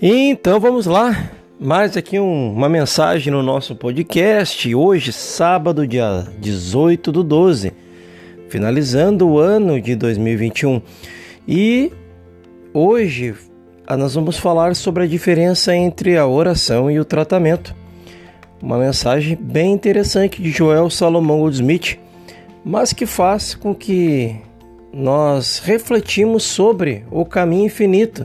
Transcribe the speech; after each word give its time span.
Então 0.00 0.60
vamos 0.60 0.86
lá, 0.86 1.28
mais 1.58 1.96
aqui 1.96 2.20
um, 2.20 2.52
uma 2.52 2.68
mensagem 2.68 3.32
no 3.32 3.42
nosso 3.42 3.74
podcast. 3.74 4.72
Hoje, 4.72 5.12
sábado, 5.12 5.84
dia 5.88 6.24
18 6.38 7.10
do 7.10 7.24
12, 7.24 7.72
finalizando 8.48 9.26
o 9.26 9.40
ano 9.40 9.80
de 9.80 9.96
2021. 9.96 10.80
E 11.48 11.90
hoje 12.72 13.34
ah, 13.84 13.96
nós 13.96 14.14
vamos 14.14 14.38
falar 14.38 14.76
sobre 14.76 15.02
a 15.02 15.06
diferença 15.08 15.74
entre 15.74 16.16
a 16.16 16.28
oração 16.28 16.88
e 16.88 17.00
o 17.00 17.04
tratamento. 17.04 17.74
Uma 18.62 18.78
mensagem 18.78 19.36
bem 19.36 19.72
interessante 19.72 20.40
de 20.40 20.52
Joel 20.52 20.90
Salomão 20.90 21.40
Goldsmith, 21.40 21.98
mas 22.64 22.92
que 22.92 23.04
faz 23.04 23.52
com 23.52 23.74
que 23.74 24.36
nós 24.92 25.58
refletimos 25.58 26.44
sobre 26.44 27.04
o 27.10 27.24
caminho 27.24 27.66
infinito 27.66 28.24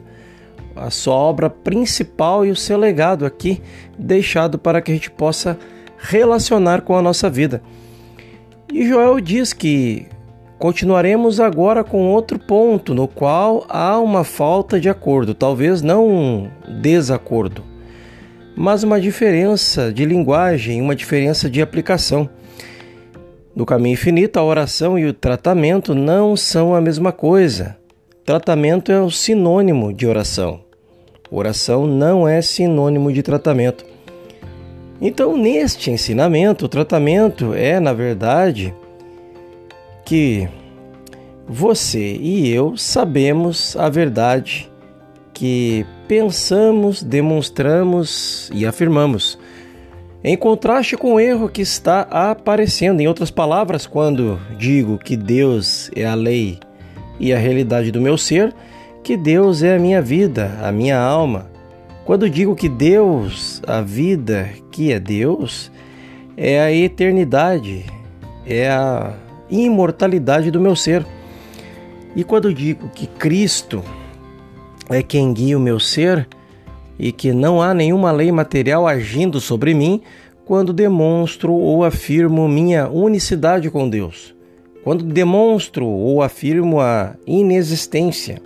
a 0.75 0.89
sua 0.89 1.15
obra 1.15 1.49
principal 1.49 2.45
e 2.45 2.51
o 2.51 2.55
seu 2.55 2.77
legado 2.77 3.25
aqui 3.25 3.61
deixado 3.97 4.57
para 4.57 4.81
que 4.81 4.91
a 4.91 4.95
gente 4.95 5.11
possa 5.11 5.57
relacionar 5.97 6.81
com 6.81 6.95
a 6.95 7.01
nossa 7.01 7.29
vida. 7.29 7.61
E 8.71 8.87
Joel 8.87 9.19
diz 9.19 9.53
que 9.53 10.07
continuaremos 10.57 11.39
agora 11.39 11.83
com 11.83 12.07
outro 12.07 12.39
ponto 12.39 12.93
no 12.93 13.07
qual 13.07 13.65
há 13.69 13.99
uma 13.99 14.23
falta 14.23 14.79
de 14.79 14.89
acordo, 14.89 15.33
talvez 15.33 15.81
não 15.81 16.07
um 16.07 16.49
desacordo, 16.81 17.63
mas 18.55 18.83
uma 18.83 18.99
diferença 18.99 19.91
de 19.91 20.05
linguagem, 20.05 20.81
uma 20.81 20.95
diferença 20.95 21.49
de 21.49 21.61
aplicação. 21.61 22.29
No 23.55 23.65
caminho 23.65 23.93
infinito, 23.93 24.39
a 24.39 24.43
oração 24.43 24.97
e 24.97 25.05
o 25.05 25.13
tratamento 25.13 25.93
não 25.93 26.35
são 26.35 26.73
a 26.73 26.81
mesma 26.81 27.11
coisa. 27.11 27.77
Tratamento 28.25 28.89
é 28.89 29.01
o 29.01 29.11
sinônimo 29.11 29.91
de 29.91 30.07
oração. 30.07 30.61
Oração 31.29 31.85
não 31.85 32.25
é 32.25 32.41
sinônimo 32.41 33.11
de 33.11 33.21
tratamento. 33.21 33.83
Então, 35.01 35.35
neste 35.35 35.91
ensinamento, 35.91 36.63
o 36.63 36.69
tratamento 36.69 37.53
é, 37.53 37.81
na 37.81 37.91
verdade, 37.91 38.73
que 40.05 40.47
você 41.45 42.15
e 42.15 42.49
eu 42.49 42.77
sabemos 42.77 43.75
a 43.75 43.89
verdade 43.89 44.71
que 45.33 45.85
pensamos, 46.07 47.03
demonstramos 47.03 48.49
e 48.53 48.65
afirmamos. 48.65 49.37
Em 50.23 50.37
contraste 50.37 50.95
com 50.95 51.15
o 51.15 51.19
erro 51.19 51.49
que 51.49 51.61
está 51.61 52.03
aparecendo, 52.03 53.01
em 53.01 53.07
outras 53.07 53.29
palavras, 53.29 53.85
quando 53.85 54.39
digo 54.57 54.97
que 54.97 55.17
Deus 55.17 55.91
é 55.93 56.05
a 56.05 56.15
lei 56.15 56.57
e 57.19 57.33
a 57.33 57.37
realidade 57.37 57.91
do 57.91 58.01
meu 58.01 58.17
ser, 58.17 58.53
que 59.03 59.17
Deus 59.17 59.61
é 59.63 59.75
a 59.75 59.79
minha 59.79 60.01
vida, 60.01 60.57
a 60.61 60.71
minha 60.71 60.99
alma. 60.99 61.51
Quando 62.05 62.29
digo 62.29 62.55
que 62.55 62.67
Deus, 62.67 63.61
a 63.67 63.81
vida 63.81 64.49
que 64.71 64.91
é 64.91 64.99
Deus, 64.99 65.71
é 66.35 66.59
a 66.59 66.71
eternidade, 66.71 67.85
é 68.45 68.69
a 68.69 69.13
imortalidade 69.49 70.51
do 70.51 70.59
meu 70.59 70.75
ser. 70.75 71.05
E 72.15 72.23
quando 72.23 72.53
digo 72.53 72.89
que 72.89 73.07
Cristo 73.07 73.83
é 74.89 75.01
quem 75.01 75.33
guia 75.33 75.57
o 75.57 75.61
meu 75.61 75.79
ser 75.79 76.27
e 76.99 77.11
que 77.11 77.31
não 77.31 77.61
há 77.61 77.73
nenhuma 77.73 78.11
lei 78.11 78.31
material 78.31 78.87
agindo 78.87 79.39
sobre 79.39 79.73
mim, 79.73 80.01
quando 80.45 80.73
demonstro 80.73 81.53
ou 81.53 81.83
afirmo 81.83 82.47
minha 82.47 82.89
unicidade 82.89 83.69
com 83.69 83.89
Deus 83.89 84.32
quando 84.83 85.03
demonstro 85.03 85.85
ou 85.85 86.21
afirmo 86.21 86.79
a 86.79 87.15
inexistência, 87.25 88.41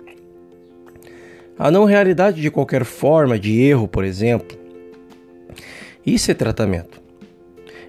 a 1.58 1.70
não 1.70 1.84
realidade 1.84 2.40
de 2.40 2.50
qualquer 2.50 2.84
forma 2.84 3.38
de 3.38 3.60
erro, 3.60 3.88
por 3.88 4.04
exemplo. 4.04 4.56
Isso 6.06 6.30
é 6.30 6.34
tratamento. 6.34 7.00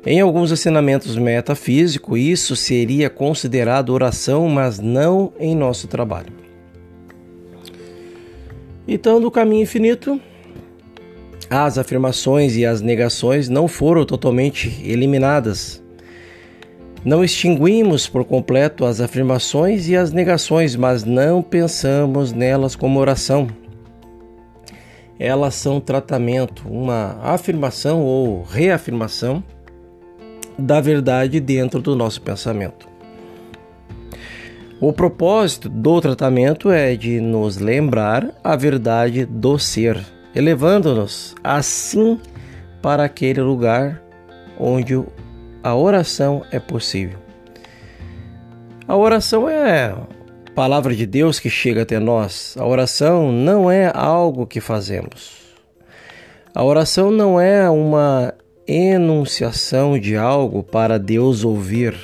Em 0.05 0.19
alguns 0.19 0.51
ensinamentos 0.51 1.15
metafísicos, 1.15 2.17
isso 2.19 2.55
seria 2.55 3.09
considerado 3.09 3.89
oração, 3.89 4.47
mas 4.47 4.79
não 4.79 5.31
em 5.39 5.55
nosso 5.55 5.87
trabalho. 5.87 6.33
Então, 8.87 9.19
no 9.19 9.29
caminho 9.29 9.61
infinito, 9.61 10.19
as 11.49 11.77
afirmações 11.77 12.55
e 12.55 12.65
as 12.65 12.81
negações 12.81 13.49
não 13.49 13.67
foram 13.67 14.03
totalmente 14.05 14.81
eliminadas 14.83 15.83
não 17.03 17.23
extinguimos 17.23 18.07
por 18.07 18.25
completo 18.25 18.85
as 18.85 18.99
afirmações 18.99 19.87
e 19.87 19.95
as 19.95 20.11
negações, 20.11 20.75
mas 20.75 21.03
não 21.03 21.41
pensamos 21.41 22.31
nelas 22.33 22.75
como 22.75 22.99
oração. 22.99 23.47
Elas 25.17 25.55
são 25.55 25.79
tratamento, 25.79 26.67
uma 26.67 27.17
afirmação 27.21 28.01
ou 28.01 28.43
reafirmação 28.43 29.43
da 30.57 30.81
verdade 30.81 31.39
dentro 31.39 31.81
do 31.81 31.95
nosso 31.95 32.21
pensamento. 32.21 32.87
O 34.81 34.93
propósito 34.93 35.67
do 35.67 35.99
tratamento 35.99 36.71
é 36.71 36.95
de 36.95 37.19
nos 37.19 37.57
lembrar 37.57 38.29
a 38.41 38.55
verdade 38.55 39.25
do 39.25 39.59
ser, 39.59 39.99
elevando-nos 40.33 41.35
assim 41.43 42.17
para 42.81 43.03
aquele 43.03 43.41
lugar 43.41 44.01
onde 44.57 44.95
a 45.63 45.75
oração 45.75 46.43
é 46.51 46.59
possível. 46.59 47.19
A 48.87 48.95
oração 48.95 49.49
é 49.49 49.87
a 49.87 50.51
palavra 50.55 50.95
de 50.95 51.05
Deus 51.05 51.39
que 51.39 51.49
chega 51.49 51.81
até 51.81 51.99
nós. 51.99 52.55
A 52.57 52.65
oração 52.65 53.31
não 53.31 53.69
é 53.69 53.91
algo 53.93 54.47
que 54.47 54.61
fazemos. 54.61 55.37
A 56.55 56.63
oração 56.63 57.11
não 57.11 57.39
é 57.39 57.69
uma 57.69 58.33
enunciação 58.67 59.99
de 59.99 60.15
algo 60.15 60.63
para 60.63 60.97
Deus 60.97 61.43
ouvir. 61.43 61.95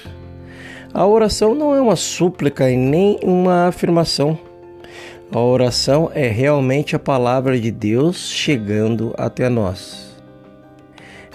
A 0.93 1.05
oração 1.05 1.55
não 1.55 1.73
é 1.73 1.81
uma 1.81 1.95
súplica 1.95 2.69
e 2.69 2.75
nem 2.75 3.19
uma 3.23 3.67
afirmação. 3.67 4.37
A 5.31 5.39
oração 5.39 6.11
é 6.13 6.27
realmente 6.27 6.95
a 6.95 6.99
palavra 6.99 7.59
de 7.59 7.71
Deus 7.71 8.29
chegando 8.29 9.13
até 9.17 9.49
nós 9.49 10.04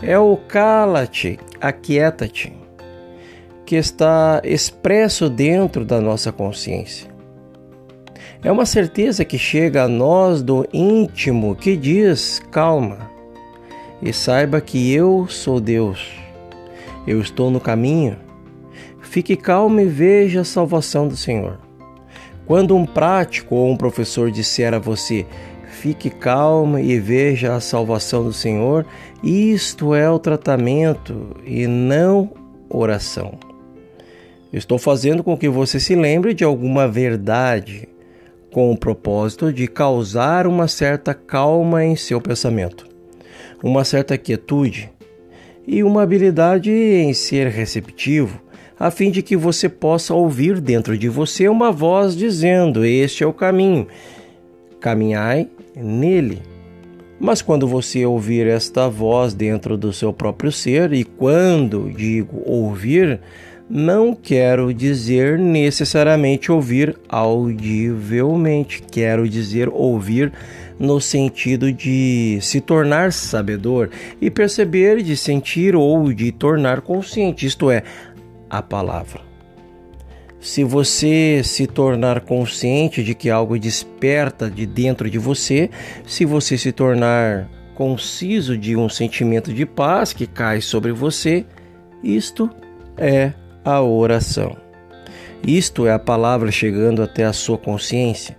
é 0.02 0.18
o 0.18 0.36
cala-te, 0.36 1.38
aquieta-te, 1.60 2.52
que 3.66 3.76
está 3.76 4.40
expresso 4.44 5.28
dentro 5.28 5.84
da 5.84 6.00
nossa 6.00 6.32
consciência. 6.32 7.10
É 8.42 8.50
uma 8.50 8.64
certeza 8.64 9.24
que 9.24 9.36
chega 9.36 9.84
a 9.84 9.88
nós 9.88 10.42
do 10.42 10.66
íntimo 10.72 11.54
que 11.54 11.76
diz: 11.76 12.40
calma, 12.50 13.10
e 14.00 14.12
saiba 14.12 14.60
que 14.60 14.92
eu 14.92 15.26
sou 15.28 15.60
Deus. 15.60 16.10
Eu 17.06 17.20
estou 17.20 17.50
no 17.50 17.60
caminho. 17.60 18.16
Fique 19.02 19.36
calmo 19.36 19.80
e 19.80 19.86
veja 19.86 20.40
a 20.40 20.44
salvação 20.44 21.06
do 21.06 21.16
Senhor. 21.16 21.58
Quando 22.46 22.76
um 22.76 22.86
prático 22.86 23.54
ou 23.54 23.70
um 23.70 23.76
professor 23.76 24.30
disser 24.30 24.72
a 24.72 24.78
você: 24.78 25.26
fique 25.80 26.10
calmo 26.10 26.78
e 26.78 26.98
veja 26.98 27.54
a 27.54 27.60
salvação 27.60 28.22
do 28.22 28.34
Senhor. 28.34 28.84
Isto 29.24 29.94
é 29.94 30.10
o 30.10 30.18
tratamento 30.18 31.34
e 31.46 31.66
não 31.66 32.30
oração. 32.68 33.38
Estou 34.52 34.78
fazendo 34.78 35.24
com 35.24 35.38
que 35.38 35.48
você 35.48 35.80
se 35.80 35.94
lembre 35.94 36.34
de 36.34 36.44
alguma 36.44 36.86
verdade, 36.86 37.88
com 38.52 38.70
o 38.70 38.76
propósito 38.76 39.50
de 39.50 39.66
causar 39.66 40.46
uma 40.46 40.68
certa 40.68 41.14
calma 41.14 41.82
em 41.82 41.96
seu 41.96 42.20
pensamento, 42.20 42.86
uma 43.62 43.82
certa 43.82 44.18
quietude 44.18 44.90
e 45.66 45.82
uma 45.82 46.02
habilidade 46.02 46.70
em 46.70 47.14
ser 47.14 47.46
receptivo, 47.46 48.38
a 48.78 48.90
fim 48.90 49.10
de 49.10 49.22
que 49.22 49.36
você 49.36 49.66
possa 49.66 50.12
ouvir 50.12 50.60
dentro 50.60 50.98
de 50.98 51.08
você 51.08 51.48
uma 51.48 51.72
voz 51.72 52.14
dizendo: 52.14 52.84
Este 52.84 53.22
é 53.24 53.26
o 53.26 53.32
caminho, 53.32 53.86
caminhai 54.80 55.48
nele. 55.82 56.42
Mas 57.18 57.42
quando 57.42 57.68
você 57.68 58.06
ouvir 58.06 58.46
esta 58.46 58.88
voz 58.88 59.34
dentro 59.34 59.76
do 59.76 59.92
seu 59.92 60.12
próprio 60.12 60.50
ser, 60.50 60.92
e 60.92 61.04
quando 61.04 61.92
digo 61.94 62.42
ouvir, 62.46 63.20
não 63.68 64.14
quero 64.14 64.74
dizer 64.74 65.38
necessariamente 65.38 66.50
ouvir 66.50 66.96
audivelmente, 67.08 68.82
quero 68.90 69.28
dizer 69.28 69.68
ouvir 69.68 70.32
no 70.78 71.00
sentido 71.00 71.70
de 71.70 72.38
se 72.40 72.60
tornar 72.60 73.12
sabedor 73.12 73.90
e 74.20 74.30
perceber, 74.30 75.02
de 75.02 75.16
sentir 75.16 75.76
ou 75.76 76.12
de 76.12 76.32
tornar 76.32 76.80
consciente, 76.80 77.46
isto 77.46 77.70
é, 77.70 77.84
a 78.48 78.62
palavra. 78.62 79.29
Se 80.40 80.64
você 80.64 81.42
se 81.44 81.66
tornar 81.66 82.22
consciente 82.22 83.04
de 83.04 83.14
que 83.14 83.28
algo 83.28 83.58
desperta 83.58 84.50
de 84.50 84.64
dentro 84.64 85.10
de 85.10 85.18
você, 85.18 85.68
se 86.06 86.24
você 86.24 86.56
se 86.56 86.72
tornar 86.72 87.46
conciso 87.74 88.56
de 88.56 88.74
um 88.74 88.88
sentimento 88.88 89.52
de 89.52 89.66
paz 89.66 90.14
que 90.14 90.26
cai 90.26 90.62
sobre 90.62 90.92
você, 90.92 91.44
isto 92.02 92.48
é 92.96 93.34
a 93.62 93.82
oração. 93.82 94.56
Isto 95.46 95.86
é 95.86 95.92
a 95.92 95.98
palavra 95.98 96.50
chegando 96.50 97.02
até 97.02 97.24
a 97.24 97.32
sua 97.32 97.58
consciência. 97.58 98.36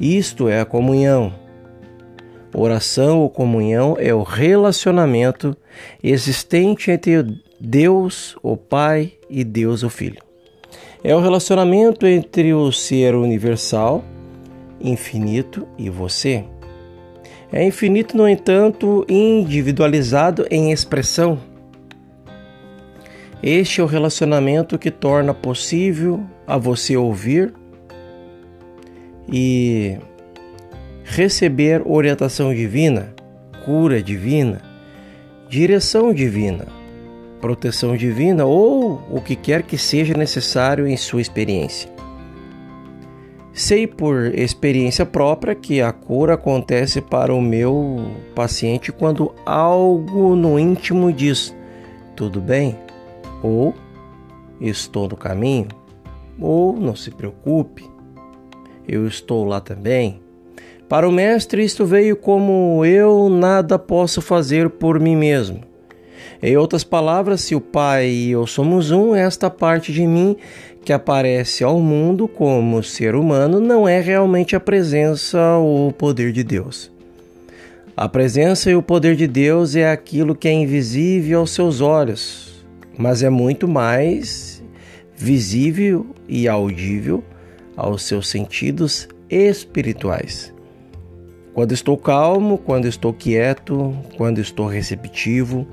Isto 0.00 0.48
é 0.48 0.60
a 0.60 0.64
comunhão. 0.64 1.34
Oração 2.54 3.18
ou 3.18 3.30
comunhão 3.30 3.96
é 3.98 4.14
o 4.14 4.22
relacionamento 4.22 5.56
existente 6.02 6.90
entre 6.90 7.24
Deus, 7.60 8.36
o 8.42 8.56
Pai, 8.56 9.12
e 9.28 9.44
Deus, 9.44 9.84
o 9.84 9.90
Filho. 9.90 10.29
É 11.02 11.14
o 11.14 11.20
relacionamento 11.20 12.06
entre 12.06 12.52
o 12.52 12.70
ser 12.70 13.14
universal, 13.14 14.04
infinito, 14.78 15.66
e 15.78 15.88
você. 15.88 16.44
É 17.50 17.64
infinito, 17.64 18.16
no 18.16 18.28
entanto, 18.28 19.06
individualizado 19.08 20.46
em 20.50 20.70
expressão. 20.70 21.38
Este 23.42 23.80
é 23.80 23.84
o 23.84 23.86
relacionamento 23.86 24.78
que 24.78 24.90
torna 24.90 25.32
possível 25.32 26.22
a 26.46 26.58
você 26.58 26.94
ouvir 26.98 27.54
e 29.32 29.96
receber 31.02 31.82
orientação 31.86 32.54
divina, 32.54 33.14
cura 33.64 34.02
divina, 34.02 34.60
direção 35.48 36.12
divina, 36.12 36.66
proteção 37.40 37.96
divina 37.96 38.44
ou 38.44 39.02
o 39.10 39.20
que 39.20 39.34
quer 39.34 39.62
que 39.62 39.78
seja 39.78 40.14
necessário 40.14 40.86
em 40.86 40.96
sua 40.96 41.20
experiência. 41.20 41.90
Sei 43.52 43.86
por 43.86 44.34
experiência 44.34 45.04
própria 45.04 45.54
que 45.54 45.82
a 45.82 45.92
cura 45.92 46.34
acontece 46.34 47.00
para 47.00 47.34
o 47.34 47.42
meu 47.42 48.10
paciente 48.34 48.92
quando 48.92 49.34
algo 49.44 50.36
no 50.36 50.58
íntimo 50.58 51.12
diz: 51.12 51.54
tudo 52.14 52.40
bem, 52.40 52.76
ou 53.42 53.74
estou 54.60 55.08
no 55.08 55.16
caminho, 55.16 55.68
ou 56.38 56.76
não 56.76 56.94
se 56.94 57.10
preocupe, 57.10 57.90
eu 58.86 59.06
estou 59.06 59.44
lá 59.44 59.60
também. 59.60 60.20
Para 60.88 61.08
o 61.08 61.12
Mestre, 61.12 61.62
isto 61.64 61.86
veio 61.86 62.16
como 62.16 62.84
eu 62.84 63.28
nada 63.28 63.78
posso 63.78 64.20
fazer 64.20 64.70
por 64.70 64.98
mim 64.98 65.16
mesmo. 65.16 65.69
Em 66.42 66.56
outras 66.56 66.84
palavras, 66.84 67.40
se 67.40 67.54
o 67.54 67.60
Pai 67.60 68.08
e 68.08 68.30
eu 68.30 68.46
somos 68.46 68.90
um, 68.90 69.14
esta 69.14 69.50
parte 69.50 69.92
de 69.92 70.06
mim 70.06 70.36
que 70.84 70.92
aparece 70.92 71.62
ao 71.62 71.80
mundo 71.80 72.26
como 72.26 72.82
ser 72.82 73.14
humano 73.14 73.60
não 73.60 73.86
é 73.86 74.00
realmente 74.00 74.56
a 74.56 74.60
presença 74.60 75.56
ou 75.56 75.88
o 75.88 75.92
poder 75.92 76.32
de 76.32 76.42
Deus. 76.42 76.90
A 77.96 78.08
presença 78.08 78.70
e 78.70 78.74
o 78.74 78.82
poder 78.82 79.14
de 79.14 79.26
Deus 79.26 79.76
é 79.76 79.90
aquilo 79.90 80.34
que 80.34 80.48
é 80.48 80.52
invisível 80.52 81.40
aos 81.40 81.50
seus 81.50 81.82
olhos, 81.82 82.64
mas 82.96 83.22
é 83.22 83.28
muito 83.28 83.68
mais 83.68 84.62
visível 85.14 86.06
e 86.26 86.48
audível 86.48 87.22
aos 87.76 88.02
seus 88.04 88.28
sentidos 88.28 89.06
espirituais. 89.28 90.52
Quando 91.52 91.72
estou 91.72 91.96
calmo, 91.98 92.56
quando 92.56 92.86
estou 92.86 93.12
quieto, 93.12 93.94
quando 94.16 94.40
estou 94.40 94.66
receptivo, 94.66 95.66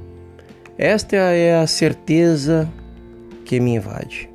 esta 0.78 1.16
é 1.16 1.60
a 1.60 1.66
certeza 1.66 2.70
que 3.44 3.60
me 3.60 3.76
invade. 3.76 4.30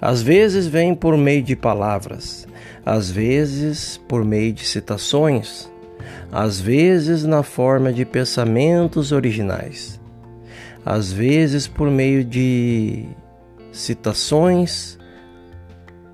Às 0.00 0.22
vezes 0.22 0.66
vem 0.66 0.94
por 0.94 1.16
meio 1.16 1.42
de 1.42 1.54
palavras, 1.54 2.48
às 2.84 3.10
vezes 3.10 3.98
por 4.08 4.24
meio 4.24 4.52
de 4.52 4.64
citações, 4.64 5.70
às 6.32 6.60
vezes 6.60 7.24
na 7.24 7.42
forma 7.42 7.92
de 7.92 8.04
pensamentos 8.04 9.12
originais, 9.12 10.00
às 10.84 11.12
vezes 11.12 11.66
por 11.66 11.90
meio 11.90 12.24
de 12.24 13.06
citações, 13.72 14.98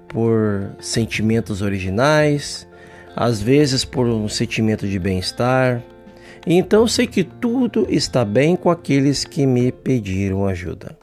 por 0.08 0.72
sentimentos 0.80 1.62
originais, 1.62 2.66
às 3.14 3.40
vezes 3.40 3.84
por 3.84 4.06
um 4.06 4.28
sentimento 4.28 4.86
de 4.86 4.98
bem-estar. 4.98 5.82
Então 6.46 6.86
sei 6.86 7.06
que 7.06 7.24
tudo 7.24 7.86
está 7.88 8.24
bem 8.24 8.54
com 8.54 8.70
aqueles 8.70 9.24
que 9.24 9.44
me 9.46 9.72
pediram 9.72 10.46
ajuda. 10.46 10.96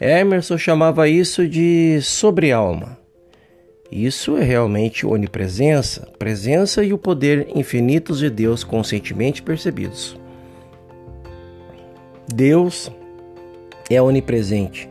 Emerson 0.00 0.58
chamava 0.58 1.08
isso 1.08 1.46
de 1.46 2.00
sobre-alma. 2.02 2.98
Isso 3.90 4.36
é 4.36 4.42
realmente 4.42 5.06
onipresença, 5.06 6.08
presença 6.18 6.82
e 6.82 6.92
o 6.92 6.98
poder 6.98 7.48
infinitos 7.54 8.18
de 8.18 8.28
Deus 8.28 8.64
conscientemente 8.64 9.42
percebidos. 9.42 10.16
Deus 12.34 12.90
é 13.88 14.00
onipresente. 14.00 14.88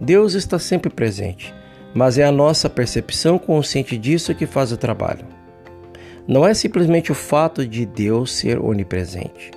Deus 0.00 0.34
está 0.34 0.58
sempre 0.58 0.90
presente 0.90 1.52
mas 1.96 2.18
é 2.18 2.24
a 2.24 2.30
nossa 2.30 2.68
percepção 2.68 3.38
consciente 3.38 3.96
disso 3.96 4.34
que 4.34 4.44
faz 4.44 4.70
o 4.70 4.76
trabalho. 4.76 5.24
Não 6.26 6.46
é 6.46 6.52
simplesmente 6.54 7.12
o 7.12 7.14
fato 7.14 7.66
de 7.66 7.86
Deus 7.86 8.32
ser 8.32 8.58
onipresente. 8.58 9.52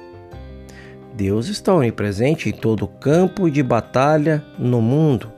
Deus 1.16 1.48
está 1.48 1.74
onipresente 1.74 2.50
em 2.50 2.51
todo 2.51 2.88
campo 2.88 3.50
de 3.50 3.63
batalha 3.63 4.44
no 4.57 4.81
mundo, 4.81 5.31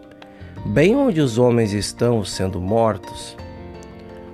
bem 0.66 0.95
onde 0.95 1.22
os 1.22 1.38
homens 1.38 1.74
estão 1.74 2.24
sendo 2.24 2.60
mortos. 2.60 3.36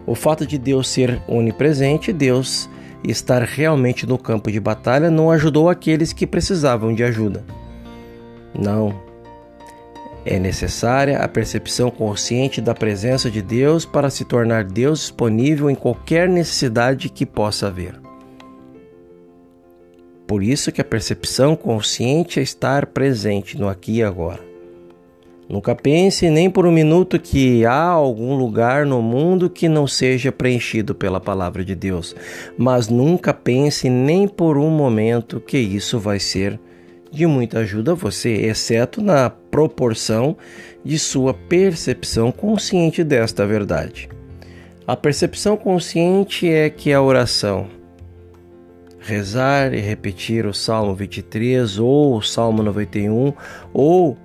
O 0.05 0.15
fato 0.15 0.45
de 0.45 0.57
Deus 0.57 0.89
ser 0.89 1.21
onipresente, 1.27 2.11
Deus 2.11 2.69
estar 3.03 3.43
realmente 3.43 4.05
no 4.05 4.17
campo 4.17 4.51
de 4.51 4.59
batalha, 4.59 5.11
não 5.11 5.29
ajudou 5.29 5.69
aqueles 5.69 6.11
que 6.11 6.25
precisavam 6.25 6.93
de 6.93 7.03
ajuda. 7.03 7.45
Não, 8.57 9.06
é 10.27 10.37
necessária 10.37 11.19
a 11.19 11.27
percepção 11.27 11.89
consciente 11.89 12.59
da 12.59 12.75
presença 12.75 13.31
de 13.31 13.41
Deus 13.41 13.85
para 13.85 14.09
se 14.09 14.25
tornar 14.25 14.65
Deus 14.65 14.99
disponível 14.99 15.69
em 15.69 15.75
qualquer 15.75 16.27
necessidade 16.27 17.09
que 17.09 17.25
possa 17.25 17.67
haver. 17.67 17.99
Por 20.27 20.43
isso 20.43 20.71
que 20.71 20.81
a 20.81 20.85
percepção 20.85 21.55
consciente 21.55 22.39
é 22.39 22.43
estar 22.43 22.87
presente 22.87 23.57
no 23.57 23.69
aqui 23.69 23.97
e 23.97 24.03
agora. 24.03 24.45
Nunca 25.47 25.73
pense 25.73 26.29
nem 26.29 26.49
por 26.49 26.65
um 26.65 26.71
minuto 26.71 27.17
que 27.17 27.65
há 27.65 27.83
algum 27.83 28.35
lugar 28.35 28.85
no 28.85 29.01
mundo 29.01 29.49
que 29.49 29.69
não 29.69 29.87
seja 29.87 30.29
preenchido 30.29 30.93
pela 30.93 31.21
palavra 31.21 31.63
de 31.63 31.73
Deus, 31.73 32.13
mas 32.57 32.89
nunca 32.89 33.33
pense 33.33 33.89
nem 33.89 34.27
por 34.27 34.57
um 34.57 34.69
momento 34.69 35.39
que 35.39 35.57
isso 35.57 35.97
vai 35.97 36.19
ser 36.19 36.59
de 37.11 37.25
muita 37.25 37.59
ajuda 37.59 37.91
a 37.91 37.95
você, 37.95 38.29
exceto 38.29 39.01
na 39.01 39.29
proporção 39.29 40.37
de 40.83 40.97
sua 40.99 41.33
percepção 41.33 42.31
consciente 42.31 43.03
desta 43.03 43.45
verdade. 43.45 44.09
A 44.85 44.95
percepção 44.95 45.57
consciente 45.57 46.49
é 46.49 46.69
que 46.69 46.93
a 46.93 47.01
oração, 47.01 47.67
rezar 48.99 49.73
e 49.73 49.79
repetir 49.79 50.45
o 50.45 50.53
Salmo 50.53 50.93
23 50.95 51.79
ou 51.79 52.17
o 52.17 52.21
Salmo 52.21 52.63
91 52.63 53.33
ou 53.73 54.17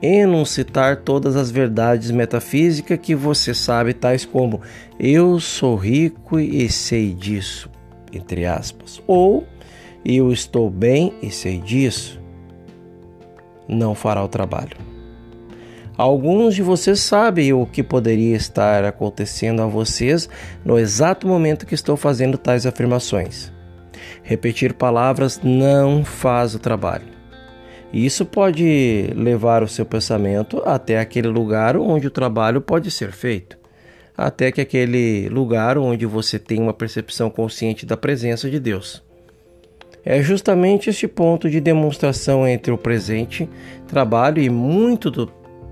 enuncitar 0.00 0.96
todas 0.96 1.36
as 1.36 1.50
verdades 1.50 2.10
metafísicas 2.10 2.98
que 2.98 3.14
você 3.14 3.54
sabe, 3.54 3.94
tais 3.94 4.24
como 4.24 4.60
eu 4.98 5.40
sou 5.40 5.74
rico 5.74 6.38
e 6.38 6.68
sei 6.68 7.12
disso, 7.12 7.70
entre 8.12 8.44
aspas, 8.44 9.02
ou 9.06 9.46
eu 10.04 10.32
estou 10.32 10.70
bem 10.70 11.14
e 11.22 11.30
sei 11.30 11.58
disso 11.58 12.20
não 13.68 13.94
fará 13.94 14.22
o 14.22 14.28
trabalho. 14.28 14.76
Alguns 15.96 16.54
de 16.54 16.62
vocês 16.62 17.00
sabem 17.00 17.54
o 17.54 17.64
que 17.64 17.82
poderia 17.82 18.36
estar 18.36 18.84
acontecendo 18.84 19.62
a 19.62 19.66
vocês 19.66 20.28
no 20.62 20.78
exato 20.78 21.26
momento 21.26 21.64
que 21.64 21.74
estou 21.74 21.96
fazendo 21.96 22.36
tais 22.36 22.66
afirmações. 22.66 23.50
Repetir 24.22 24.74
palavras 24.74 25.40
não 25.42 26.04
faz 26.04 26.54
o 26.54 26.58
trabalho. 26.58 27.16
Isso 27.92 28.26
pode 28.26 29.10
levar 29.14 29.62
o 29.62 29.68
seu 29.68 29.86
pensamento 29.86 30.62
até 30.66 30.98
aquele 30.98 31.28
lugar 31.28 31.78
onde 31.78 32.08
o 32.08 32.10
trabalho 32.10 32.60
pode 32.60 32.90
ser 32.90 33.10
feito, 33.12 33.56
até 34.14 34.52
que 34.52 34.60
aquele 34.60 35.30
lugar 35.30 35.78
onde 35.78 36.04
você 36.04 36.38
tem 36.38 36.60
uma 36.60 36.74
percepção 36.74 37.30
consciente 37.30 37.86
da 37.86 37.96
presença 37.96 38.50
de 38.50 38.60
Deus. 38.60 39.05
É 40.08 40.22
justamente 40.22 40.88
este 40.88 41.08
ponto 41.08 41.50
de 41.50 41.60
demonstração 41.60 42.46
entre 42.46 42.72
o 42.72 42.78
presente 42.78 43.48
trabalho 43.88 44.40
e 44.40 44.48
muito 44.48 45.10
do 45.10 45.26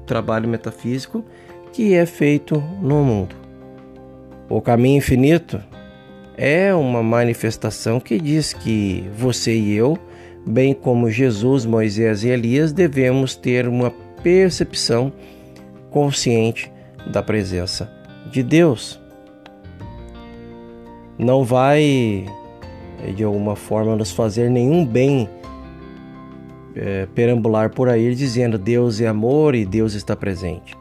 trabalho 0.05 0.49
metafísico 0.49 1.25
que 1.73 1.95
é 1.95 2.05
feito 2.05 2.61
no 2.83 3.05
mundo. 3.05 3.37
O 4.49 4.61
caminho 4.61 4.99
infinito 4.99 5.63
é 6.37 6.75
uma 6.75 7.01
manifestação 7.01 8.01
que 8.01 8.19
diz 8.19 8.53
que 8.53 9.09
você 9.17 9.55
e 9.55 9.73
eu, 9.75 9.97
bem 10.45 10.75
como 10.75 11.09
Jesus, 11.09 11.65
Moisés 11.65 12.25
e 12.25 12.29
Elias, 12.29 12.73
devemos 12.73 13.37
ter 13.37 13.69
uma 13.69 13.93
percepção 14.21 15.13
consciente 15.93 16.73
da 17.07 17.23
presença 17.23 17.89
de 18.33 18.43
Deus. 18.43 19.01
Não 21.17 21.45
vai 21.45 22.27
de 23.15 23.25
alguma 23.25 23.57
forma 23.57 23.97
nos 23.97 24.11
fazer 24.11 24.51
nenhum 24.51 24.85
bem 24.85 25.29
é, 26.75 27.07
perambular 27.15 27.71
por 27.71 27.89
aí 27.89 28.15
dizendo 28.15 28.59
Deus 28.59 29.01
é 29.01 29.07
amor 29.07 29.55
e 29.55 29.65
Deus 29.65 29.95
está 29.95 30.17
presente. 30.17 30.77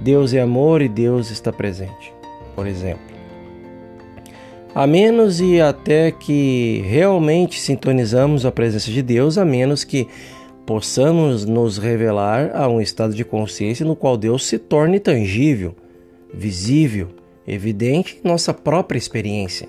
Deus 0.00 0.34
é 0.34 0.40
amor 0.40 0.82
e 0.82 0.88
Deus 0.88 1.30
está 1.30 1.52
presente, 1.52 2.12
por 2.54 2.66
exemplo. 2.66 3.14
A 4.74 4.86
menos 4.86 5.40
e 5.40 5.60
até 5.60 6.10
que 6.10 6.82
realmente 6.86 7.60
sintonizamos 7.60 8.44
a 8.44 8.50
presença 8.50 8.90
de 8.90 9.02
Deus, 9.02 9.38
a 9.38 9.44
menos 9.44 9.84
que 9.84 10.08
possamos 10.66 11.44
nos 11.44 11.78
revelar 11.78 12.50
a 12.54 12.68
um 12.68 12.80
estado 12.80 13.14
de 13.14 13.24
consciência 13.24 13.86
no 13.86 13.94
qual 13.94 14.16
Deus 14.16 14.46
se 14.46 14.58
torne 14.58 14.98
tangível, 14.98 15.76
visível, 16.32 17.08
evidente 17.46 18.18
em 18.22 18.28
nossa 18.28 18.52
própria 18.52 18.98
experiência. 18.98 19.68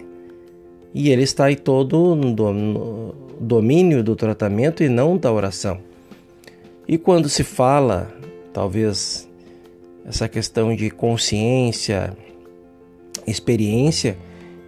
E 0.97 1.09
Ele 1.09 1.23
está 1.23 1.47
aí 1.47 1.57
todo 1.57 2.15
no 2.15 3.13
domínio 3.37 4.01
do 4.01 4.15
tratamento 4.15 4.81
e 4.81 4.87
não 4.87 5.17
da 5.17 5.29
oração. 5.29 5.77
E 6.87 6.97
quando 6.97 7.27
se 7.27 7.43
fala, 7.43 8.09
talvez, 8.53 9.27
essa 10.07 10.29
questão 10.29 10.73
de 10.73 10.89
consciência, 10.89 12.15
experiência, 13.27 14.17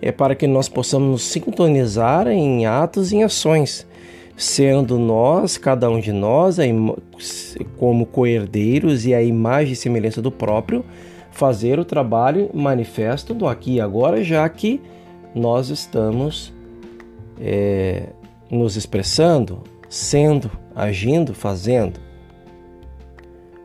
é 0.02 0.12
para 0.12 0.36
que 0.36 0.48
nós 0.48 0.68
possamos 0.68 1.10
nos 1.10 1.24
sintonizar 1.24 2.28
em 2.28 2.66
atos 2.66 3.14
e 3.14 3.16
em 3.16 3.24
ações, 3.24 3.88
sendo 4.36 5.00
nós, 5.00 5.58
cada 5.58 5.90
um 5.90 5.98
de 5.98 6.12
nós, 6.12 6.58
como 7.78 8.06
coerdeiros 8.06 9.06
e 9.06 9.14
a 9.14 9.24
imagem 9.24 9.72
e 9.72 9.78
semelhança 9.78 10.22
do 10.22 10.30
próprio, 10.30 10.84
fazer 11.32 11.80
o 11.80 11.86
trabalho 11.86 12.50
manifesto 12.54 13.34
do 13.34 13.48
aqui 13.48 13.76
e 13.76 13.82
agora, 13.82 14.22
já 14.26 14.48
que 14.50 14.82
nós 15.38 15.70
estamos 15.70 16.54
é, 17.40 18.10
nos 18.50 18.76
expressando, 18.76 19.64
sendo, 19.88 20.52
agindo, 20.76 21.34
fazendo. 21.34 22.00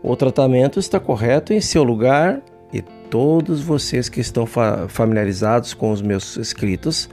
O 0.02 0.16
tratamento 0.16 0.78
está 0.78 0.98
correto 0.98 1.52
em 1.52 1.60
seu 1.60 1.82
lugar 1.82 2.42
e 2.72 2.82
todos 2.82 3.62
vocês 3.62 4.08
que 4.08 4.20
estão 4.20 4.46
familiarizados 4.88 5.74
com 5.74 5.90
os 5.92 6.02
meus 6.02 6.36
escritos 6.36 7.08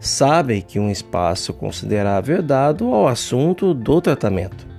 sabem 0.00 0.60
que 0.60 0.80
um 0.80 0.90
espaço 0.90 1.52
considerável 1.52 2.38
é 2.38 2.42
dado 2.42 2.92
ao 2.92 3.06
assunto 3.06 3.72
do 3.72 4.00
tratamento. 4.00 4.71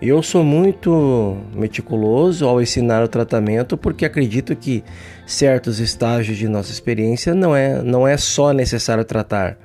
Eu 0.00 0.22
sou 0.22 0.44
muito 0.44 1.36
meticuloso 1.52 2.46
ao 2.46 2.62
ensinar 2.62 3.02
o 3.02 3.08
tratamento 3.08 3.76
porque 3.76 4.04
acredito 4.04 4.54
que 4.54 4.84
certos 5.26 5.80
estágios 5.80 6.38
de 6.38 6.46
nossa 6.46 6.70
experiência 6.70 7.34
não 7.34 7.54
é, 7.54 7.82
não 7.82 8.06
é 8.06 8.16
só 8.16 8.52
necessário 8.52 9.04
tratar, 9.04 9.58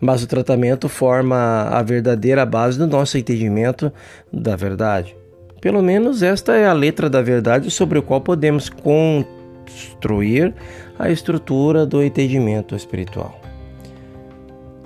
mas 0.00 0.24
o 0.24 0.26
tratamento 0.26 0.88
forma 0.88 1.68
a 1.70 1.80
verdadeira 1.84 2.44
base 2.44 2.76
do 2.76 2.86
nosso 2.88 3.16
entendimento 3.16 3.92
da 4.32 4.56
verdade. 4.56 5.16
Pelo 5.60 5.80
menos 5.80 6.20
esta 6.20 6.56
é 6.56 6.66
a 6.66 6.72
letra 6.72 7.08
da 7.08 7.22
verdade 7.22 7.70
sobre 7.70 7.96
o 7.96 8.02
qual 8.02 8.20
podemos 8.20 8.68
construir 8.68 10.52
a 10.98 11.10
estrutura 11.10 11.86
do 11.86 12.02
entendimento 12.02 12.74
espiritual. 12.74 13.45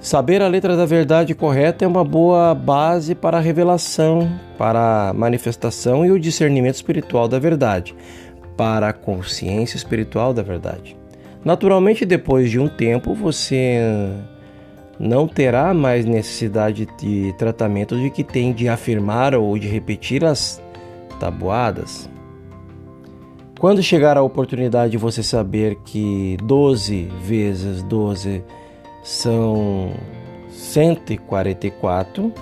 Saber 0.00 0.40
a 0.40 0.49
letra 0.49 0.78
da 0.78 0.87
verdade 0.87 1.35
correta 1.35 1.85
é 1.85 1.88
uma 1.88 2.02
boa 2.02 2.54
base 2.54 3.14
para 3.14 3.37
a 3.37 3.40
revelação, 3.40 4.33
para 4.57 5.11
a 5.11 5.12
manifestação 5.12 6.07
e 6.07 6.11
o 6.11 6.19
discernimento 6.19 6.76
espiritual 6.76 7.28
da 7.28 7.38
verdade, 7.38 7.95
para 8.57 8.88
a 8.88 8.92
consciência 8.95 9.76
espiritual 9.76 10.33
da 10.33 10.42
verdade. 10.42 10.97
Naturalmente, 11.45 12.07
depois 12.07 12.50
de 12.50 12.59
um 12.59 12.66
tempo, 12.66 13.12
você 13.12 14.09
não 14.99 15.28
terá 15.28 15.75
mais 15.75 16.07
necessidade 16.07 16.88
de 16.99 17.35
tratamento 17.37 17.95
de 17.95 18.09
que 18.09 18.25
tem 18.25 18.54
de 18.54 18.71
afirmar 18.71 19.35
ou 19.35 19.59
de 19.59 19.69
repetir 19.69 20.25
as 20.25 20.62
tabuadas. 21.19 22.09
Quando 23.59 23.83
chegar 23.83 24.16
a 24.16 24.23
oportunidade 24.23 24.92
de 24.92 24.97
você 24.97 25.23
saber 25.23 25.76
que 25.85 26.38
12 26.42 27.11
vezes 27.23 27.83
12 27.83 28.42
são 29.02 29.92
144, 30.50 32.33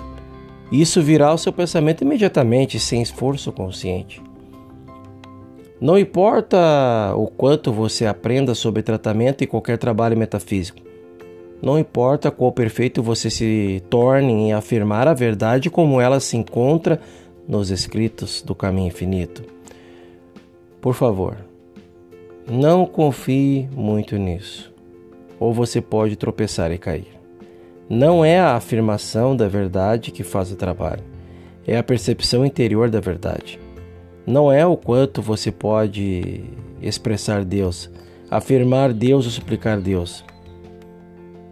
isso 0.71 1.01
virá 1.01 1.27
ao 1.27 1.37
seu 1.37 1.51
pensamento 1.51 2.03
imediatamente, 2.03 2.79
sem 2.79 3.01
esforço 3.01 3.51
consciente. 3.51 4.21
Não 5.81 5.97
importa 5.97 7.13
o 7.15 7.27
quanto 7.27 7.71
você 7.71 8.05
aprenda 8.05 8.53
sobre 8.53 8.83
tratamento 8.83 9.43
e 9.43 9.47
qualquer 9.47 9.77
trabalho 9.77 10.17
metafísico, 10.17 10.81
não 11.61 11.77
importa 11.77 12.31
qual 12.31 12.51
perfeito 12.51 13.03
você 13.03 13.29
se 13.29 13.83
torne 13.89 14.31
em 14.31 14.53
afirmar 14.53 15.07
a 15.07 15.13
verdade 15.13 15.69
como 15.69 15.99
ela 15.99 16.19
se 16.19 16.37
encontra 16.37 17.01
nos 17.47 17.69
escritos 17.69 18.41
do 18.41 18.55
caminho 18.55 18.87
infinito. 18.87 19.43
Por 20.79 20.93
favor, 20.93 21.37
não 22.49 22.85
confie 22.85 23.67
muito 23.73 24.15
nisso, 24.17 24.68
ou 25.39 25.53
você 25.53 25.79
pode 25.81 26.15
tropeçar 26.15 26.71
e 26.71 26.77
cair. 26.77 27.07
Não 27.89 28.23
é 28.23 28.39
a 28.39 28.55
afirmação 28.55 29.35
da 29.35 29.47
verdade 29.47 30.11
que 30.11 30.23
faz 30.23 30.51
o 30.51 30.55
trabalho, 30.55 31.03
é 31.65 31.77
a 31.77 31.83
percepção 31.83 32.45
interior 32.45 32.89
da 32.89 32.99
verdade. 32.99 33.59
Não 34.27 34.51
é 34.51 34.65
o 34.65 34.77
quanto 34.77 35.21
você 35.21 35.51
pode 35.51 36.43
expressar 36.81 37.43
Deus, 37.43 37.89
afirmar 38.29 38.93
Deus 38.93 39.25
ou 39.25 39.31
suplicar 39.31 39.79
Deus 39.79 40.23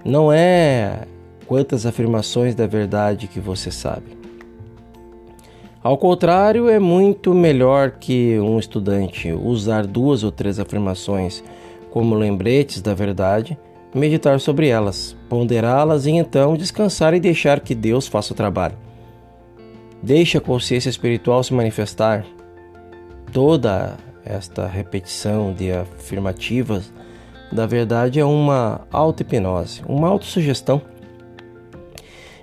não 0.07 0.31
é 0.31 1.01
quantas 1.45 1.85
afirmações 1.85 2.55
da 2.55 2.65
verdade 2.65 3.27
que 3.27 3.41
você 3.41 3.69
sabe. 3.69 4.17
Ao 5.83 5.97
contrário, 5.97 6.69
é 6.69 6.79
muito 6.79 7.33
melhor 7.33 7.91
que 7.91 8.39
um 8.39 8.57
estudante 8.57 9.33
usar 9.33 9.85
duas 9.85 10.23
ou 10.23 10.31
três 10.31 10.61
afirmações 10.61 11.43
como 11.91 12.15
lembretes 12.15 12.81
da 12.81 12.93
verdade, 12.93 13.57
meditar 13.97 14.39
sobre 14.39 14.67
elas, 14.67 15.15
ponderá-las 15.27 16.05
e 16.05 16.11
então 16.11 16.55
descansar 16.55 17.13
e 17.13 17.19
deixar 17.19 17.59
que 17.59 17.75
Deus 17.75 18.07
faça 18.07 18.33
o 18.33 18.35
trabalho. 18.35 18.77
Deixe 20.01 20.37
a 20.37 20.41
consciência 20.41 20.89
espiritual 20.89 21.43
se 21.43 21.53
manifestar. 21.53 22.25
Toda 23.33 23.97
esta 24.23 24.67
repetição 24.67 25.53
de 25.53 25.71
afirmativas 25.71 26.93
da 27.51 27.65
verdade 27.65 28.19
é 28.19 28.25
uma 28.25 28.81
auto-hipnose, 28.91 29.81
uma 29.87 30.07
autossugestão. 30.07 30.81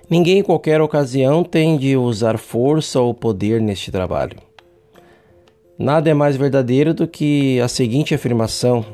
Ninguém 0.08 0.38
em 0.38 0.42
qualquer 0.42 0.80
ocasião 0.80 1.42
tem 1.42 1.76
de 1.76 1.96
usar 1.96 2.38
força 2.38 3.00
ou 3.00 3.14
poder 3.14 3.60
neste 3.60 3.90
trabalho. 3.90 4.36
Nada 5.78 6.10
é 6.10 6.14
mais 6.14 6.36
verdadeiro 6.36 6.94
do 6.94 7.08
que 7.08 7.60
a 7.60 7.68
seguinte 7.68 8.14
afirmação: 8.14 8.84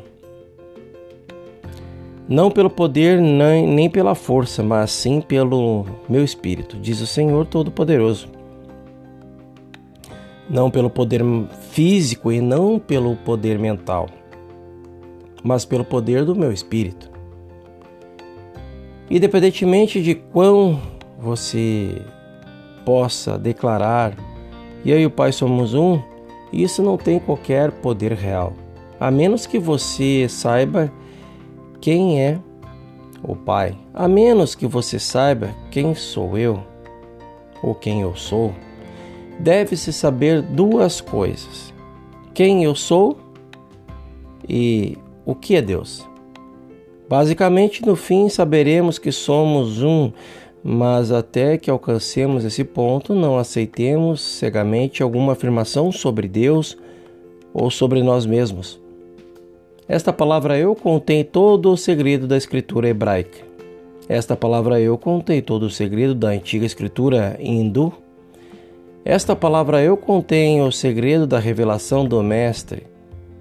Não 2.31 2.51
pelo 2.51 2.71
poder 2.71 3.21
nem, 3.21 3.67
nem 3.67 3.91
pela 3.91 4.15
força, 4.15 4.63
mas 4.63 4.91
sim 4.91 5.21
pelo 5.21 5.85
meu 6.09 6.25
espírito, 6.25 6.79
diz 6.79 7.03
o 7.03 7.07
Senhor 7.07 7.45
Todo-Poderoso. 7.45 8.29
Não 10.49 10.71
pelo 10.71 10.89
poder 10.89 11.23
físico 11.71 12.33
e 12.33 12.41
não 12.41 12.79
pelo 12.79 13.17
poder 13.17 13.59
mental 13.59 14.07
mas 15.43 15.65
pelo 15.65 15.85
poder 15.85 16.25
do 16.25 16.35
meu 16.35 16.53
espírito. 16.53 17.11
Independentemente 19.11 20.03
de 20.03 20.15
quão 20.15 20.81
você 21.19 22.03
possa 22.85 23.39
declarar 23.39 24.15
eu 24.85 24.99
e 24.99 25.07
o 25.07 25.11
Pai 25.11 25.33
somos 25.33 25.75
um, 25.75 26.01
isso 26.53 26.83
não 26.83 26.97
tem 26.97 27.19
qualquer 27.19 27.71
poder 27.71 28.13
real, 28.13 28.53
a 28.99 29.11
menos 29.11 29.47
que 29.47 29.59
você 29.59 30.27
saiba 30.29 30.91
quem 31.81 32.21
é 32.21 32.39
o 33.23 33.35
Pai, 33.37 33.77
a 33.93 34.09
menos 34.09 34.55
que 34.55 34.67
você 34.67 34.99
saiba 34.99 35.55
quem 35.71 35.95
sou 35.95 36.39
eu 36.39 36.63
ou 37.63 37.75
quem 37.75 38.01
eu 38.03 38.15
sou. 38.17 38.53
Deve-se 39.39 39.93
saber 39.93 40.43
duas 40.43 41.01
coisas: 41.01 41.73
quem 42.35 42.65
eu 42.65 42.75
sou 42.75 43.19
e 44.49 44.97
o 45.25 45.35
que 45.35 45.57
é 45.57 45.63
Deus? 45.63 46.09
Basicamente, 47.09 47.85
no 47.85 47.97
fim, 47.97 48.29
saberemos 48.29 48.99
que 48.99 49.11
somos 49.11 49.83
um, 49.83 50.13
mas 50.63 51.11
até 51.11 51.59
que 51.59 51.71
alcancemos 51.71 52.45
esse 52.45 52.63
ponto, 52.63 53.15
não 53.15 53.37
aceitemos 53.37 54.21
cegamente 54.21 55.03
alguma 55.03 55.33
afirmação 55.33 55.91
sobre 55.91 56.29
Deus 56.29 56.79
ou 57.53 57.69
sobre 57.71 58.03
nós 58.03 58.27
mesmos. 58.27 58.81
Esta 59.91 60.13
palavra 60.13 60.57
eu 60.57 60.73
contém 60.77 61.25
todo 61.25 61.73
o 61.73 61.77
segredo 61.77 62.29
da 62.29 62.37
escritura 62.37 62.89
hebraica. 62.89 63.41
Esta 64.09 64.37
palavra 64.37 64.81
eu 64.81 64.97
contém 64.97 65.43
todo 65.43 65.65
o 65.65 65.71
segredo 65.71 66.15
da 66.15 66.29
antiga 66.29 66.65
escritura 66.65 67.37
hindu. 67.41 67.93
Esta 69.05 69.35
palavra 69.35 69.83
eu 69.83 69.97
contém 69.97 70.63
o 70.63 70.71
segredo 70.71 71.27
da 71.27 71.41
revelação 71.41 72.05
do 72.05 72.23
Mestre. 72.23 72.85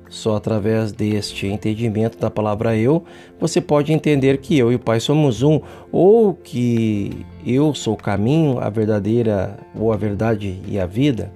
Só 0.10 0.38
através 0.38 0.91
deste 0.91 1.46
entendimento 1.46 2.18
da 2.18 2.32
palavra 2.32 2.75
eu, 2.75 3.03
você 3.39 3.62
pode 3.62 3.94
entender 3.94 4.39
que 4.39 4.58
eu 4.58 4.72
e 4.72 4.75
o 4.75 4.79
Pai 4.79 5.00
somos 5.00 5.44
um, 5.44 5.62
ou 5.91 6.34
que 6.34 7.27
eu 7.46 7.75
sou 7.75 7.94
o 7.94 7.96
caminho, 7.96 8.58
a 8.60 8.72
verdadeira 8.72 9.56
ou 9.79 9.94
a 9.94 9.96
verdade 9.96 10.60
e 10.68 10.79
a 10.79 10.88
vida. 10.88 11.32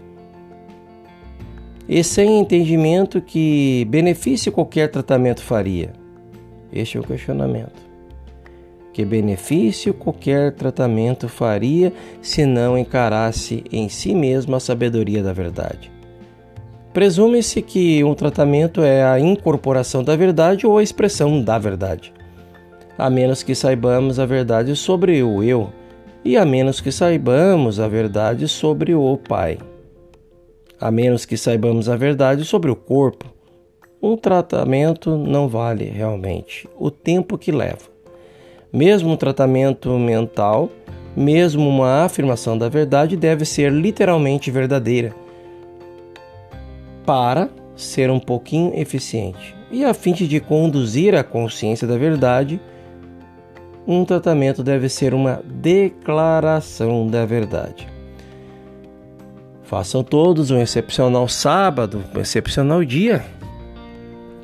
E 1.87 2.03
sem 2.03 2.39
entendimento 2.39 3.21
que 3.21 3.85
benefício 3.89 4.51
qualquer 4.51 4.89
tratamento 4.89 5.41
faria. 5.41 5.91
Este 6.71 6.97
é 6.97 6.99
o 6.99 7.03
questionamento. 7.03 7.83
Que 8.93 9.03
benefício 9.03 9.93
qualquer 9.93 10.53
tratamento 10.53 11.27
faria 11.27 11.91
se 12.21 12.45
não 12.45 12.77
encarasse 12.77 13.63
em 13.71 13.89
si 13.89 14.13
mesmo 14.13 14.55
a 14.55 14.59
sabedoria 14.59 15.21
da 15.23 15.33
verdade? 15.33 15.91
Presume-se 16.93 17.59
que 17.63 18.03
um 18.03 18.13
tratamento 18.13 18.83
é 18.83 19.03
a 19.03 19.19
incorporação 19.19 20.03
da 20.03 20.15
verdade 20.15 20.67
ou 20.67 20.77
a 20.77 20.83
expressão 20.83 21.41
da 21.41 21.57
verdade, 21.57 22.13
a 22.95 23.09
menos 23.09 23.41
que 23.41 23.55
saibamos 23.55 24.19
a 24.19 24.27
verdade 24.27 24.75
sobre 24.75 25.23
o 25.23 25.41
eu 25.41 25.71
e 26.23 26.37
a 26.37 26.45
menos 26.45 26.79
que 26.79 26.91
saibamos 26.91 27.79
a 27.79 27.87
verdade 27.87 28.47
sobre 28.47 28.93
o 28.93 29.17
Pai. 29.17 29.57
A 30.83 30.91
menos 30.91 31.23
que 31.23 31.37
saibamos 31.37 31.87
a 31.87 31.95
verdade 31.95 32.43
sobre 32.43 32.69
o 32.69 32.75
corpo, 32.75 33.33
um 34.01 34.17
tratamento 34.17 35.15
não 35.15 35.47
vale 35.47 35.85
realmente 35.85 36.67
o 36.77 36.91
tempo 36.91 37.37
que 37.37 37.53
leva. 37.53 37.85
Mesmo 38.69 39.09
um 39.09 39.15
tratamento 39.15 39.97
mental, 39.97 40.69
mesmo 41.15 41.69
uma 41.69 42.03
afirmação 42.03 42.57
da 42.57 42.67
verdade 42.67 43.15
deve 43.15 43.45
ser 43.45 43.71
literalmente 43.71 44.51
verdadeira 44.51 45.15
para 47.05 47.49
ser 47.77 48.11
um 48.11 48.19
pouquinho 48.19 48.77
eficiente. 48.77 49.55
E 49.71 49.85
a 49.85 49.93
fim 49.93 50.11
de 50.11 50.41
conduzir 50.41 51.15
a 51.15 51.23
consciência 51.23 51.87
da 51.87 51.97
verdade, 51.97 52.59
um 53.87 54.03
tratamento 54.03 54.61
deve 54.61 54.89
ser 54.89 55.13
uma 55.13 55.41
declaração 55.45 57.07
da 57.07 57.25
verdade. 57.25 57.92
Façam 59.73 60.03
todos 60.03 60.51
um 60.51 60.61
excepcional 60.61 61.27
sábado, 61.27 62.03
um 62.15 62.19
excepcional 62.19 62.85
dia. 62.85 63.25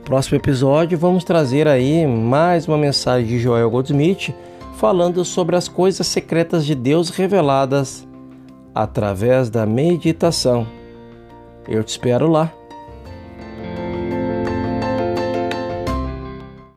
Próximo 0.03 0.37
episódio 0.37 0.97
vamos 0.97 1.23
trazer 1.23 1.67
aí 1.67 2.07
mais 2.07 2.67
uma 2.67 2.79
mensagem 2.79 3.27
de 3.27 3.37
Joel 3.37 3.69
Goldsmith 3.69 4.33
falando 4.77 5.23
sobre 5.23 5.55
as 5.55 5.67
coisas 5.67 6.07
secretas 6.07 6.65
de 6.65 6.73
Deus 6.73 7.11
reveladas 7.11 8.07
através 8.73 9.51
da 9.51 9.67
meditação. 9.67 10.65
Eu 11.67 11.83
te 11.83 11.89
espero 11.89 12.27
lá. 12.27 12.51